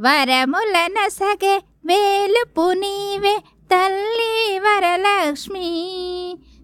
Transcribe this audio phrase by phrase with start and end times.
[0.00, 3.38] వరములన సగే వేలుపు నీవే
[3.74, 5.68] తల్లి వరలక్ష్మి.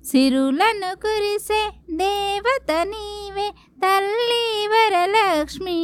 [0.07, 3.51] సిరులను కురిసే దేవత నీవే
[3.87, 5.79] తల్లి వరలక్ష్మి.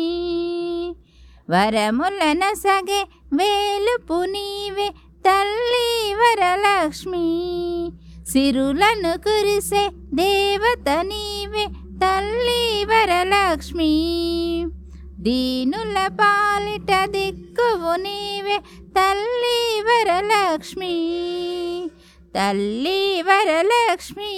[1.50, 4.88] వరములన సగే వేలుపు నీవే
[5.28, 7.26] తల్లి వరలక్ష్మి.
[8.28, 11.66] సిరులను కురిసే దేవత నీవే
[12.04, 13.92] తల్లి వరలక్ష్మి.
[15.26, 18.58] దీనుల పాలిట దిక్కువు నీవే.
[18.96, 20.96] తల్లి వరలక్ష్మి
[22.36, 24.34] తల్లి వరలక్ష్మి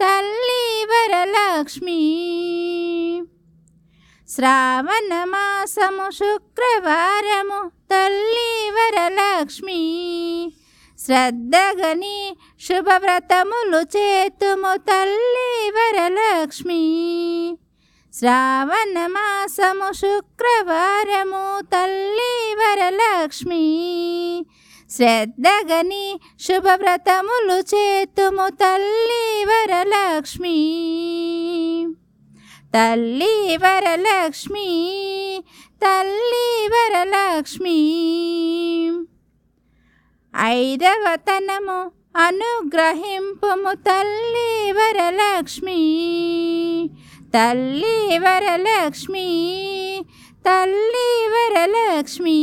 [0.00, 2.00] తల్లి వరలక్ష్మి.
[4.28, 7.60] శ్రావణ మాసము శుక్రవారము
[7.92, 9.80] తల్లి వరలక్ష్మి.
[10.98, 16.82] శ్రద్ధగని శుభవ్రతములు చేతుము తల్లి వరలక్ష్మి.
[18.18, 23.66] శ్రావణ మాసము శుక్రవారము తల్లి వరలక్ష్మి.
[24.90, 30.56] శ్రద్ధగని శుభవ్రతములు చేతుము తల్లి వరలక్ష్మి.
[32.74, 34.68] తల్లి వరలక్ష్మి
[35.82, 37.78] తల్లి వరలక్ష్మి.
[40.40, 45.80] ఐదవతనము అనుగ్రహింపుము తల్లి వరలక్ష్మి.
[47.34, 49.28] తల్లి వరలక్ష్మి
[50.46, 52.38] తల్లి వరలక్ష్మి.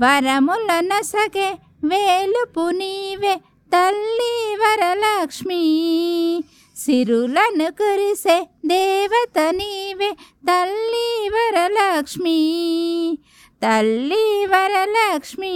[0.00, 3.34] వరముల సగే వేలుపు నీవే
[3.76, 5.62] తల్లి వరలక్ష్మి.
[6.76, 10.10] సిరులను కురిసే దేవత నీవే
[10.50, 12.40] తల్లి వరలక్ష్మి.
[13.62, 15.54] తల్లి వరలక్ష్మి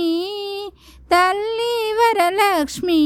[1.10, 3.02] తల్లి వరలక్ష్మి.